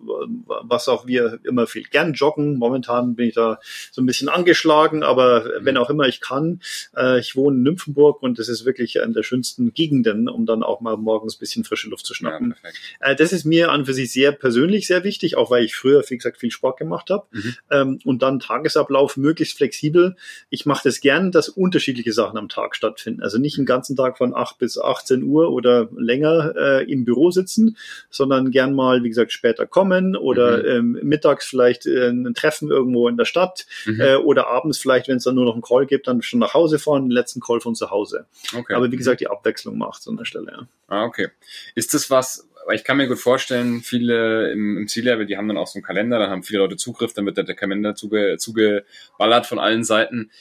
[0.63, 2.57] was auch wir immer viel gern joggen.
[2.57, 3.59] Momentan bin ich da
[3.91, 5.65] so ein bisschen angeschlagen, aber mhm.
[5.65, 6.59] wenn auch immer ich kann,
[6.97, 10.63] äh, ich wohne in Nymphenburg und das ist wirklich eine der schönsten Gegenden, um dann
[10.63, 12.55] auch mal morgen morgens ein bisschen frische Luft zu schnappen.
[13.01, 15.75] Ja, äh, das ist mir an für sich sehr persönlich sehr wichtig, auch weil ich
[15.75, 17.25] früher, wie gesagt, viel Sport gemacht habe.
[17.31, 17.55] Mhm.
[17.69, 20.15] Ähm, und dann Tagesablauf möglichst flexibel.
[20.49, 23.21] Ich mache das gern, dass unterschiedliche Sachen am Tag stattfinden.
[23.21, 27.31] Also nicht den ganzen Tag von 8 bis 18 Uhr oder länger äh, im Büro
[27.31, 27.77] sitzen,
[28.09, 30.97] sondern gern mal, wie gesagt, später kommen oder mhm.
[30.97, 33.99] ähm, mittags vielleicht äh, ein Treffen irgendwo in der Stadt mhm.
[33.99, 36.53] äh, oder abends vielleicht, wenn es dann nur noch einen Call gibt, dann schon nach
[36.53, 38.25] Hause fahren, den letzten Call von zu Hause.
[38.55, 38.73] Okay.
[38.73, 40.51] Aber wie gesagt, die Abwechslung macht an der Stelle.
[40.51, 40.67] Ja.
[40.89, 41.29] Ah, okay.
[41.75, 45.57] Ist das was, ich kann mir gut vorstellen, viele im, im C-Level, die haben dann
[45.57, 48.37] auch so einen Kalender, da haben viele Leute Zugriff, dann wird der, der Kalender zuge,
[48.37, 50.31] zugeballert von allen Seiten.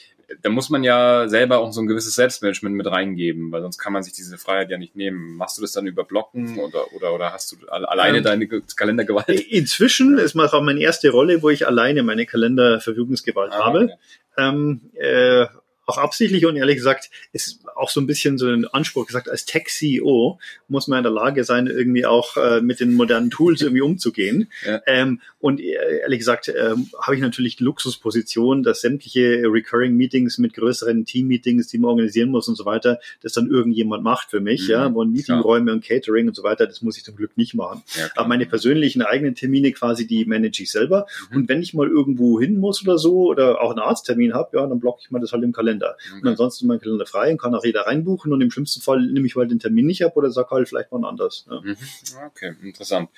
[0.43, 3.93] Da muss man ja selber auch so ein gewisses Selbstmanagement mit reingeben, weil sonst kann
[3.93, 5.37] man sich diese Freiheit ja nicht nehmen.
[5.37, 9.27] Machst du das dann über Blocken oder, oder, oder hast du alleine ähm, deine Kalendergewalt?
[9.27, 13.83] Inzwischen ist mal auch meine erste Rolle, wo ich alleine meine Kalenderverfügungsgewalt ah, habe.
[13.85, 13.93] Okay.
[14.37, 15.47] Ähm, äh,
[15.89, 19.45] auch absichtlich und ehrlich gesagt ist auch so ein bisschen so ein Anspruch gesagt, als
[19.45, 23.81] Tech-CEO muss man in der Lage sein, irgendwie auch äh, mit den modernen Tools irgendwie
[23.81, 24.47] umzugehen.
[24.65, 24.81] Ja.
[24.87, 30.37] Ähm, und äh, ehrlich gesagt äh, habe ich natürlich die Luxusposition, dass sämtliche Recurring Meetings
[30.37, 34.41] mit größeren Team-Meetings, die man organisieren muss und so weiter, das dann irgendjemand macht für
[34.41, 34.71] mich, mhm.
[34.71, 37.83] ja, wo Meetingräume und Catering und so weiter, das muss ich zum Glück nicht machen.
[37.97, 41.07] Ja, Aber meine persönlichen eigenen Termine quasi, die manage ich selber.
[41.31, 41.37] Mhm.
[41.37, 44.67] Und wenn ich mal irgendwo hin muss oder so oder auch einen Arzttermin habe, ja,
[44.67, 45.78] dann blocke ich mal das halt im Kalender.
[45.79, 45.97] Kalender.
[46.09, 46.21] Okay.
[46.21, 49.01] Und ansonsten ist mein Kalender frei und kann auch jeder reinbuchen und im schlimmsten Fall
[49.01, 51.45] nehme ich mal den Termin nicht ab oder sag halt vielleicht mal anders.
[51.49, 51.61] Ja.
[51.61, 51.77] Mhm.
[52.27, 53.09] Okay, interessant.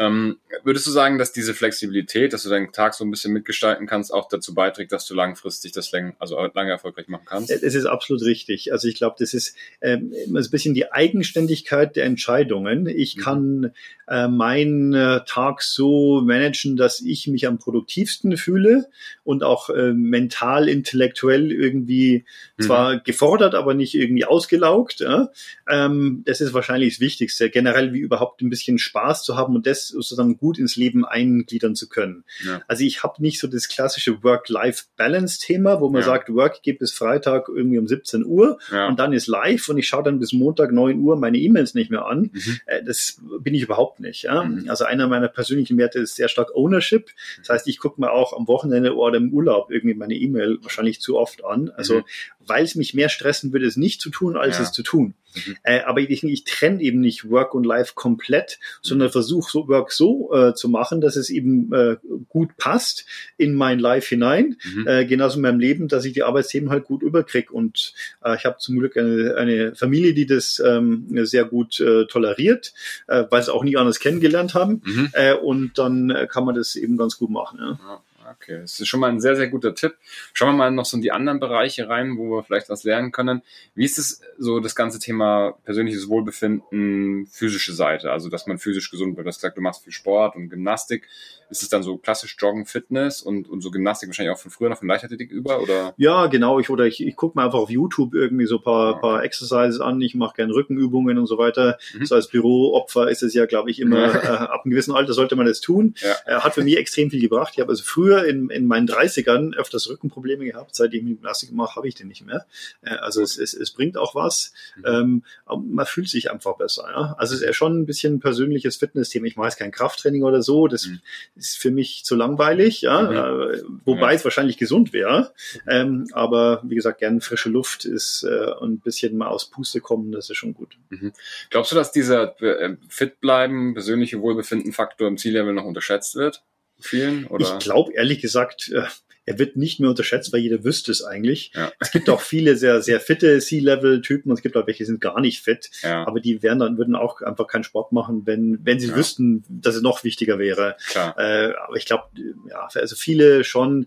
[0.00, 3.86] Ähm, würdest du sagen, dass diese Flexibilität, dass du deinen Tag so ein bisschen mitgestalten
[3.86, 7.50] kannst, auch dazu beiträgt, dass du langfristig das lang, also lange erfolgreich machen kannst?
[7.50, 8.72] Es ist absolut richtig.
[8.72, 12.86] Also ich glaube, das ist ähm, ein bisschen die Eigenständigkeit der Entscheidungen.
[12.86, 13.20] Ich mhm.
[13.20, 13.72] kann
[14.08, 18.88] äh, meinen äh, Tag so managen, dass ich mich am produktivsten fühle
[19.22, 22.24] und auch äh, mental, intellektuell irgendwie
[22.56, 22.62] mhm.
[22.62, 25.00] zwar gefordert, aber nicht irgendwie ausgelaugt.
[25.00, 25.28] Ja?
[25.68, 27.50] Ähm, das ist wahrscheinlich das Wichtigste.
[27.50, 31.74] Generell wie überhaupt ein bisschen Spaß zu haben und das sozusagen gut ins Leben eingliedern
[31.74, 32.24] zu können.
[32.44, 32.62] Ja.
[32.68, 36.06] Also ich habe nicht so das klassische Work-Life-Balance-Thema, wo man ja.
[36.06, 38.88] sagt, Work geht bis Freitag irgendwie um 17 Uhr ja.
[38.88, 41.90] und dann ist live und ich schaue dann bis Montag 9 Uhr meine E-Mails nicht
[41.90, 42.30] mehr an.
[42.32, 42.60] Mhm.
[42.66, 44.24] Äh, das bin ich überhaupt nicht.
[44.24, 44.66] Mhm.
[44.68, 47.10] Also einer meiner persönlichen Werte ist sehr stark Ownership.
[47.38, 51.00] Das heißt, ich gucke mir auch am Wochenende oder im Urlaub irgendwie meine E-Mail wahrscheinlich
[51.00, 51.70] zu oft an.
[51.70, 52.04] Also mhm.
[52.40, 55.14] weil es mich mehr stressen würde, es nicht zu tun, als es zu tun.
[55.34, 55.56] Mhm.
[55.62, 59.12] Äh, aber ich, ich trenne eben nicht Work und Life komplett, sondern mhm.
[59.12, 61.96] versuche so Work so äh, zu machen, dass es eben äh,
[62.28, 64.86] gut passt in mein Life hinein, mhm.
[64.86, 67.52] äh, genauso in meinem Leben, dass ich die Arbeitsthemen halt gut überkriege.
[67.52, 72.06] Und äh, ich habe zum Glück eine, eine Familie, die das ähm, sehr gut äh,
[72.06, 72.72] toleriert,
[73.06, 74.82] äh, weil sie auch nie anders kennengelernt haben.
[74.84, 75.08] Mhm.
[75.12, 77.58] Äh, und dann äh, kann man das eben ganz gut machen.
[77.60, 77.78] Ja.
[77.82, 78.02] ja.
[78.42, 79.96] Okay, das ist schon mal ein sehr, sehr guter Tipp.
[80.32, 83.12] Schauen wir mal noch so in die anderen Bereiche rein, wo wir vielleicht was lernen
[83.12, 83.42] können.
[83.74, 88.12] Wie ist es so das ganze Thema persönliches Wohlbefinden, physische Seite?
[88.12, 89.26] Also, dass man physisch gesund wird.
[89.26, 91.06] Du hast gesagt, du machst viel Sport und Gymnastik.
[91.50, 94.70] Ist es dann so klassisch Joggen, Fitness und, und so Gymnastik wahrscheinlich auch von früher
[94.70, 95.60] noch von Leichtathletik über?
[95.60, 95.92] Oder?
[95.98, 96.60] Ja, genau.
[96.60, 99.00] Ich, oder ich, ich gucke mir einfach auf YouTube irgendwie so ein paar, okay.
[99.00, 100.00] paar Exercises an.
[100.00, 101.76] Ich mache gerne Rückenübungen und so weiter.
[101.92, 102.06] Mhm.
[102.06, 105.36] So als Büroopfer ist es ja, glaube ich, immer, äh, ab einem gewissen Alter sollte
[105.36, 105.94] man das tun.
[106.00, 106.14] Ja.
[106.24, 107.52] Äh, hat für mich extrem viel gebracht.
[107.54, 110.74] Ich habe also früher in, in meinen 30ern öfters Rückenprobleme gehabt.
[110.74, 112.46] Seit ich Gymnastik mache, habe ich den nicht mehr.
[112.82, 114.52] Äh, also es, es, es bringt auch was.
[114.76, 114.84] Mhm.
[114.86, 115.22] Ähm,
[115.68, 116.88] man fühlt sich einfach besser.
[116.90, 117.14] Ja?
[117.18, 119.26] Also es ist ja schon ein bisschen ein persönliches Fitnessthema.
[119.26, 120.66] Ich mache jetzt kein Krafttraining oder so.
[120.66, 121.00] Das mhm.
[121.36, 122.82] ist für mich zu langweilig.
[122.82, 123.02] Ja?
[123.02, 123.16] Mhm.
[123.16, 124.16] Äh, wobei ja.
[124.16, 125.32] es wahrscheinlich gesund wäre.
[125.68, 129.80] Ähm, aber wie gesagt, gern frische Luft ist äh, und ein bisschen mal aus Puste
[129.80, 130.78] kommen, das ist schon gut.
[130.90, 131.12] Mhm.
[131.50, 136.42] Glaubst du, dass dieser äh, fit bleiben, persönliche Wohlbefinden-Faktor im Ziellevel noch unterschätzt wird?
[136.80, 137.44] Vielen, oder?
[137.44, 138.82] Ich glaube ehrlich gesagt, äh,
[139.26, 141.52] er wird nicht mehr unterschätzt, weil jeder wüsste es eigentlich.
[141.54, 141.70] Ja.
[141.78, 145.00] Es gibt auch viele sehr, sehr fitte C-Level-Typen und es gibt auch welche, die sind
[145.00, 145.70] gar nicht fit.
[145.82, 146.06] Ja.
[146.06, 148.96] Aber die wären dann, würden auch einfach keinen Sport machen, wenn, wenn sie ja.
[148.96, 150.76] wüssten, dass es noch wichtiger wäre.
[150.94, 152.04] Äh, aber ich glaube,
[152.48, 153.86] ja, also viele schon,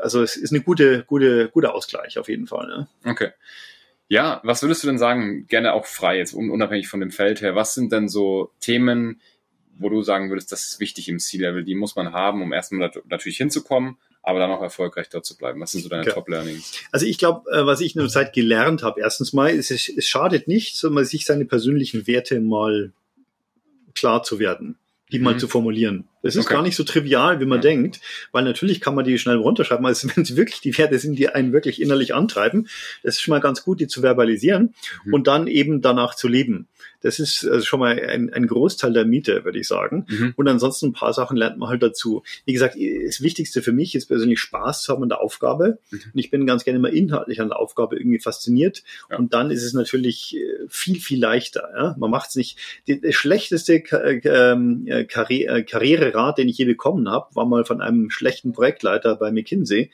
[0.00, 2.66] also es ist eine gute, gute, guter Ausgleich auf jeden Fall.
[2.66, 2.88] Ne?
[3.04, 3.30] Okay.
[4.08, 7.54] Ja, was würdest du denn sagen, gerne auch frei, jetzt unabhängig von dem Feld her,
[7.54, 9.20] was sind denn so Themen,
[9.78, 12.90] wo du sagen würdest, das ist wichtig im C-Level, die muss man haben, um erstmal
[13.08, 15.60] natürlich hinzukommen, aber dann auch erfolgreich dort zu bleiben.
[15.60, 16.12] Was sind so deine okay.
[16.12, 16.72] Top-Learnings?
[16.92, 19.88] Also ich glaube, äh, was ich in der Zeit gelernt habe, erstens mal, ist, es,
[19.88, 22.92] es schadet nicht, sondern sich seine persönlichen Werte mal
[23.94, 24.78] klar zu werden
[25.14, 25.24] die mhm.
[25.24, 26.08] mal zu formulieren.
[26.24, 26.54] Das ist okay.
[26.54, 27.62] gar nicht so trivial, wie man ja.
[27.62, 28.00] denkt,
[28.32, 31.28] weil natürlich kann man die schnell runterschreiben, also wenn es wirklich die Werte sind, die
[31.28, 32.66] einen wirklich innerlich antreiben,
[33.02, 35.14] das ist schon mal ganz gut, die zu verbalisieren mhm.
[35.14, 36.66] und dann eben danach zu leben.
[37.04, 40.06] Das ist also schon mal ein, ein Großteil der Miete, würde ich sagen.
[40.08, 40.32] Mhm.
[40.36, 42.22] Und ansonsten ein paar Sachen lernt man halt dazu.
[42.46, 45.78] Wie gesagt, das Wichtigste für mich ist persönlich Spaß zu haben an der Aufgabe.
[45.90, 46.00] Mhm.
[46.14, 48.84] Und ich bin ganz gerne immer inhaltlich an der Aufgabe irgendwie fasziniert.
[49.10, 49.18] Ja.
[49.18, 51.68] Und dann ist es natürlich äh, viel, viel leichter.
[51.76, 51.94] Ja?
[51.98, 52.58] Man macht es nicht.
[52.88, 53.82] Der schlechteste
[54.24, 55.44] ähm, äh, Karri
[56.14, 59.90] Karriererat, den ich je bekommen habe, war mal von einem schlechten Projektleiter bei McKinsey,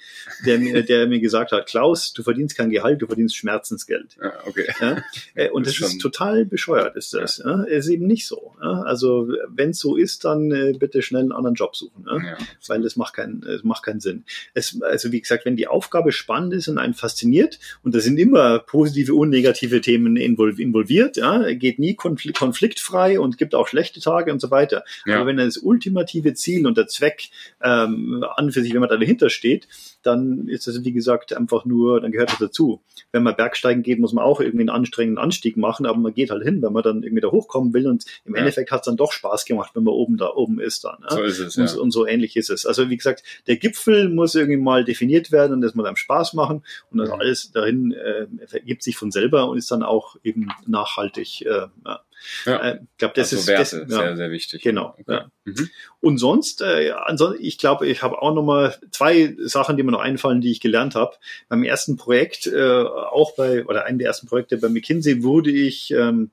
[0.46, 4.16] der, mir, der mir gesagt hat, Klaus, du verdienst kein Gehalt, du verdienst Schmerzensgeld.
[4.22, 4.66] Ja, okay.
[4.80, 5.02] Ja?
[5.34, 7.38] Äh, und das, das ist total bescheuert ist das.
[7.38, 7.62] Ja.
[7.64, 8.52] Ist eben nicht so.
[8.60, 12.04] Also wenn es so ist, dann äh, bitte schnell einen anderen Job suchen,
[12.66, 14.24] weil das macht keinen, es macht keinen Sinn.
[14.54, 18.18] Es, also wie gesagt, wenn die Aufgabe spannend ist und einen fasziniert und da sind
[18.18, 24.32] immer positive und negative Themen involviert, ja, geht nie konfliktfrei und gibt auch schlechte Tage
[24.32, 24.84] und so weiter.
[25.06, 27.30] Aber wenn das ultimative Ziel und der Zweck
[27.62, 29.68] ähm, an für sich, wenn man da dahinter steht,
[30.02, 32.80] dann ist das, wie gesagt, einfach nur, dann gehört das dazu.
[33.12, 36.30] Wenn man Bergsteigen geht, muss man auch irgendwie einen anstrengenden Anstieg machen, aber man geht
[36.30, 38.40] halt hin, wenn man dann irgendwie da hochkommen will und im ja.
[38.40, 41.00] Endeffekt hat es dann doch Spaß gemacht, wenn man oben da oben ist dann.
[41.00, 41.08] Ne?
[41.10, 41.80] So ist es, und, ja.
[41.80, 42.66] und so ähnlich ist es.
[42.66, 46.34] Also wie gesagt, der Gipfel muss irgendwie mal definiert werden und das muss einem Spaß
[46.34, 47.12] machen und mhm.
[47.12, 51.42] alles dahin äh, ergibt sich von selber und ist dann auch eben nachhaltig.
[51.42, 52.00] Äh, ja.
[52.44, 52.58] Ja.
[52.58, 54.62] Äh, ich glaube, das also ist Werte, das, ja, sehr, sehr wichtig.
[54.62, 54.94] Genau.
[54.98, 55.04] Okay.
[55.08, 55.30] Ja.
[55.44, 55.70] Mhm.
[56.00, 59.92] Und sonst, äh, ansonsten, ich glaube, ich habe auch noch mal zwei Sachen, die mir
[59.92, 61.16] noch einfallen, die ich gelernt habe.
[61.48, 65.90] Beim ersten Projekt, äh, auch bei oder einem der ersten Projekte bei McKinsey, wurde ich
[65.92, 66.30] ähm,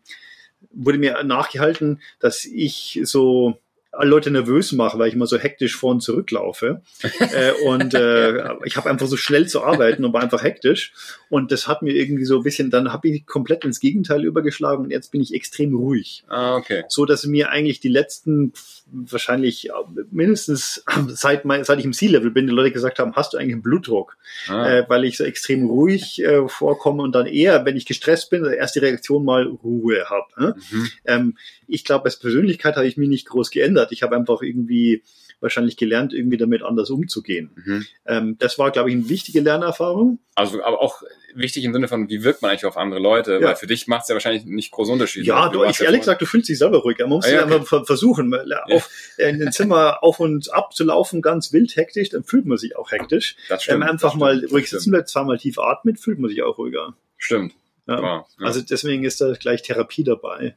[0.71, 3.59] wurde mir nachgehalten, dass ich so
[3.97, 6.81] alle Leute nervös mache, weil ich immer so hektisch vor und zurück laufe.
[7.19, 10.93] äh, und äh, ich habe einfach so schnell zu arbeiten und war einfach hektisch.
[11.29, 14.85] Und das hat mir irgendwie so ein bisschen, dann habe ich komplett ins Gegenteil übergeschlagen
[14.85, 16.23] und jetzt bin ich extrem ruhig.
[16.27, 16.83] Ah, okay.
[16.89, 18.53] So dass mir eigentlich die letzten
[18.91, 19.69] wahrscheinlich
[20.11, 23.53] mindestens seit, mein, seit ich im Sea-Level bin, die Leute gesagt haben, hast du eigentlich
[23.53, 24.17] einen Blutdruck?
[24.47, 24.69] Ah.
[24.69, 28.45] Äh, weil ich so extrem ruhig äh, vorkomme und dann eher, wenn ich gestresst bin,
[28.45, 30.27] erste Reaktion mal Ruhe habe.
[30.37, 30.55] Ne?
[30.71, 30.89] Mhm.
[31.05, 33.91] Ähm, ich glaube, als Persönlichkeit habe ich mich nicht groß geändert.
[33.91, 35.03] Ich habe einfach irgendwie
[35.39, 37.51] wahrscheinlich gelernt, irgendwie damit anders umzugehen.
[37.55, 37.85] Mhm.
[38.05, 40.19] Ähm, das war, glaube ich, eine wichtige Lernerfahrung.
[40.35, 41.03] Also, aber auch
[41.35, 43.33] wichtig im Sinne von, wie wirkt man eigentlich auf andere Leute?
[43.33, 43.49] Ja.
[43.49, 45.25] Weil für dich macht es ja wahrscheinlich nicht großen Unterschied.
[45.25, 46.97] Ja, du, ich ehrlich gesagt, du fühlst dich selber ruhig.
[46.99, 47.55] Man muss ah, ja, okay.
[47.55, 48.76] einfach versuchen, auf, ja.
[49.17, 52.75] In ein Zimmer auf und ab zu laufen, ganz wild hektisch, dann fühlt man sich
[52.75, 53.35] auch hektisch.
[53.49, 56.29] Das stimmt, ähm, einfach das mal stimmt, ruhig sitzen bleibt, zweimal tief atmet, fühlt man
[56.29, 56.95] sich auch ruhiger.
[57.17, 57.53] Stimmt.
[57.87, 58.01] Ja.
[58.01, 58.27] Wow.
[58.39, 60.55] Also deswegen ist da gleich Therapie dabei.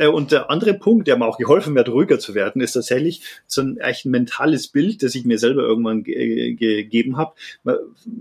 [0.00, 3.22] Äh, und der andere Punkt, der mir auch geholfen hat, ruhiger zu werden, ist tatsächlich
[3.46, 7.34] so ein echt ein mentales Bild, das ich mir selber irgendwann ge gegeben habe.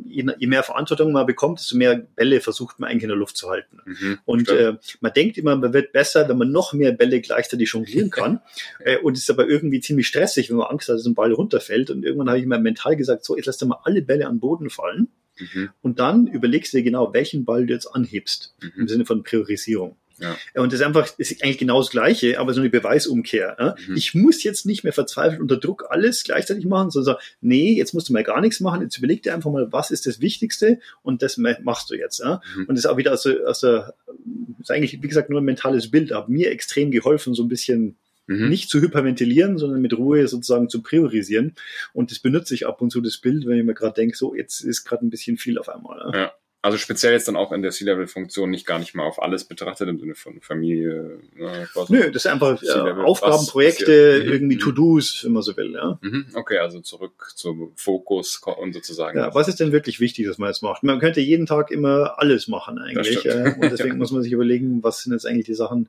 [0.05, 3.37] Je, je, mehr Verantwortung man bekommt, desto mehr Bälle versucht man eigentlich in der Luft
[3.37, 3.79] zu halten.
[3.85, 7.71] Mhm, und äh, man denkt immer, man wird besser, wenn man noch mehr Bälle gleichzeitig
[7.71, 8.41] jonglieren kann.
[8.83, 11.31] äh, und es ist aber irgendwie ziemlich stressig, wenn man Angst hat, dass ein Ball
[11.31, 11.91] runterfällt.
[11.91, 14.35] Und irgendwann habe ich mir mental gesagt, so, jetzt lass dir mal alle Bälle an
[14.35, 15.07] den Boden fallen.
[15.39, 15.69] Mhm.
[15.81, 18.81] Und dann überlegst du dir genau, welchen Ball du jetzt anhebst, mhm.
[18.81, 19.95] im Sinne von Priorisierung.
[20.19, 20.37] Ja.
[20.61, 23.55] Und das ist einfach, das ist eigentlich genau das Gleiche, aber so eine Beweisumkehr.
[23.59, 23.75] Ja?
[23.87, 23.95] Mhm.
[23.95, 27.93] Ich muss jetzt nicht mehr verzweifelt unter Druck alles gleichzeitig machen, sondern sagen, nee, jetzt
[27.93, 30.79] musst du mal gar nichts machen, jetzt überleg dir einfach mal, was ist das Wichtigste
[31.01, 32.19] und das machst du jetzt.
[32.19, 32.41] Ja?
[32.55, 32.65] Mhm.
[32.65, 33.93] Und das ist auch wieder aus der, aus der,
[34.59, 37.95] ist eigentlich, wie gesagt, nur ein mentales Bild, aber mir extrem geholfen, so ein bisschen
[38.29, 38.49] mhm.
[38.49, 41.55] nicht zu hyperventilieren, sondern mit Ruhe sozusagen zu priorisieren.
[41.93, 44.35] Und das benutze ich ab und zu, das Bild, wenn ich mir gerade denke, so,
[44.35, 46.11] jetzt ist gerade ein bisschen viel auf einmal.
[46.13, 46.31] Ja.
[46.61, 49.87] Also speziell jetzt dann auch in der C-Level-Funktion nicht gar nicht mal auf alles betrachtet
[49.87, 51.19] im Sinne von Familie.
[51.33, 52.61] Ne, Nö, das ist einfach
[53.05, 54.29] Aufgaben, Projekte, mhm.
[54.29, 54.59] irgendwie mhm.
[54.59, 55.71] To-Dos, wenn man so will.
[55.73, 55.97] Ja.
[56.01, 56.25] Mhm.
[56.33, 59.17] Okay, also zurück zum Fokus und sozusagen.
[59.17, 60.83] Ja, was ist denn wirklich wichtig, dass man jetzt macht?
[60.83, 63.25] Man könnte jeden Tag immer alles machen eigentlich.
[63.25, 65.87] Äh, und deswegen muss man sich überlegen, was sind jetzt eigentlich die Sachen.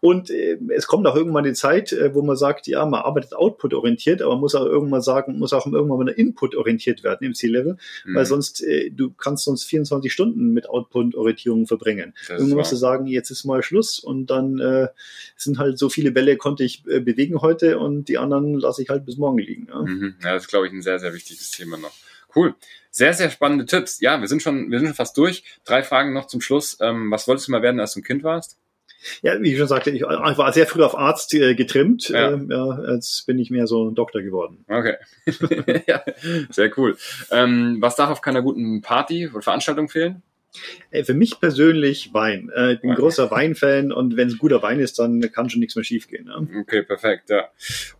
[0.00, 3.34] Und äh, es kommt auch irgendwann die Zeit, äh, wo man sagt, ja, man arbeitet
[3.34, 7.76] output-orientiert, aber man muss auch irgendwann sagen, muss auch irgendwann mal input-orientiert werden im C-Level,
[8.06, 8.14] mhm.
[8.14, 12.14] weil sonst, äh, du kannst sonst 24 20 Stunden mit Output-Orientierung verbringen.
[12.28, 14.88] Irgendwann musst du sagen, jetzt ist mal Schluss und dann äh,
[15.36, 18.88] sind halt so viele Bälle konnte ich äh, bewegen heute und die anderen lasse ich
[18.88, 19.66] halt bis morgen liegen.
[19.68, 20.14] Ja, mhm.
[20.22, 21.92] ja das ist, glaube ich, ein sehr, sehr wichtiges Thema noch.
[22.34, 22.54] Cool.
[22.90, 24.00] Sehr, sehr spannende Tipps.
[24.00, 25.44] Ja, wir sind schon, wir sind schon fast durch.
[25.64, 26.78] Drei Fragen noch zum Schluss.
[26.80, 28.58] Ähm, was wolltest du mal werden, als du ein Kind warst?
[29.22, 32.08] Ja, wie ich schon sagte, ich war sehr früh auf Arzt äh, getrimmt.
[32.08, 32.34] Ja.
[32.34, 34.64] Äh, ja, jetzt bin ich mehr so ein Doktor geworden.
[34.68, 34.96] Okay.
[35.86, 36.02] ja,
[36.50, 36.96] sehr cool.
[37.30, 40.22] Ähm, was darf auf keiner guten Party oder Veranstaltung fehlen?
[40.90, 42.50] Äh, für mich persönlich Wein.
[42.54, 45.60] Äh, ich bin ein großer Weinfan und wenn es guter Wein ist, dann kann schon
[45.60, 46.26] nichts mehr schiefgehen.
[46.26, 46.60] Ja?
[46.60, 47.48] Okay, perfekt, ja.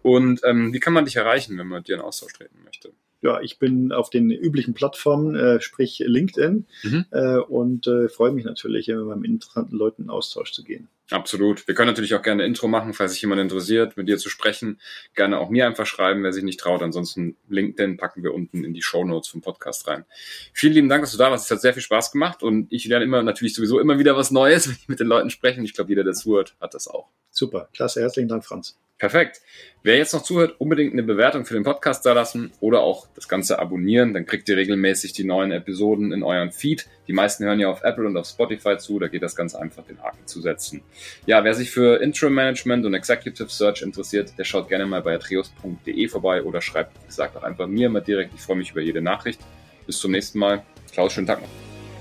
[0.02, 2.92] Und ähm, wie kann man dich erreichen, wenn man mit dir in Austausch treten möchte?
[3.22, 7.04] Ja, ich bin auf den üblichen Plattformen, äh, sprich LinkedIn, mhm.
[7.10, 10.88] äh, und äh, freue mich natürlich, mit meinen interessanten Leuten in Austausch zu gehen.
[11.10, 11.68] Absolut.
[11.68, 14.80] Wir können natürlich auch gerne Intro machen, falls sich jemand interessiert, mit dir zu sprechen.
[15.14, 16.82] Gerne auch mir einfach schreiben, wer sich nicht traut.
[16.82, 20.04] Ansonsten LinkedIn packen wir unten in die Show Notes vom Podcast rein.
[20.52, 21.44] Vielen lieben Dank, dass du da warst.
[21.44, 24.32] Es hat sehr viel Spaß gemacht und ich lerne immer natürlich sowieso immer wieder was
[24.32, 25.62] Neues, wenn ich mit den Leuten spreche.
[25.62, 27.08] Ich glaube, jeder, der zuhört, hat das auch.
[27.30, 27.68] Super.
[27.72, 28.00] Klasse.
[28.00, 28.76] Herzlichen Dank, Franz.
[28.98, 29.42] Perfekt.
[29.82, 33.28] Wer jetzt noch zuhört, unbedingt eine Bewertung für den Podcast da lassen oder auch das
[33.28, 34.14] Ganze abonnieren.
[34.14, 36.88] Dann kriegt ihr regelmäßig die neuen Episoden in euren Feed.
[37.06, 38.98] Die meisten hören ja auf Apple und auf Spotify zu.
[38.98, 40.82] Da geht das ganz einfach, den Haken zu setzen.
[41.26, 45.14] Ja, wer sich für Interim Management und Executive Search interessiert, der schaut gerne mal bei
[45.14, 48.34] atreus.de vorbei oder schreibt, wie gesagt, auch einfach mir mal direkt.
[48.34, 49.40] Ich freue mich über jede Nachricht.
[49.86, 50.64] Bis zum nächsten Mal.
[50.92, 51.50] Klaus, schönen Tag noch.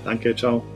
[0.04, 0.75] Danke, ciao.